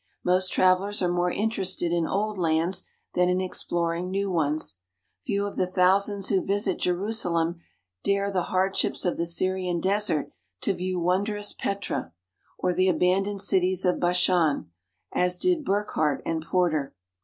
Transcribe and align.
Most 0.23 0.51
travelers 0.51 1.03
are 1.03 1.07
more 1.13 1.29
interested 1.29 1.91
in 1.91 2.07
old 2.07 2.35
lands 2.35 2.85
than 3.13 3.29
in 3.29 3.39
exploring 3.39 4.09
new 4.09 4.31
ones. 4.31 4.77
Few 5.25 5.45
of 5.45 5.57
the 5.57 5.67
thousands 5.67 6.29
who 6.29 6.43
visit 6.43 6.79
Jerusalem 6.79 7.59
dare 8.03 8.31
the 8.31 8.45
hardships 8.49 9.05
of 9.05 9.15
the 9.15 9.27
Syrian 9.27 9.79
desert 9.79 10.31
to 10.61 10.73
view 10.73 10.99
wondrous 10.99 11.53
Petra, 11.53 12.13
or 12.57 12.73
the 12.73 12.89
abandoned 12.89 13.41
cities 13.43 13.85
of 13.85 13.99
Bashan, 13.99 14.71
as 15.11 15.37
did 15.37 15.63
Burckhardt 15.63 16.23
and 16.25 16.43
Porter. 16.43 16.95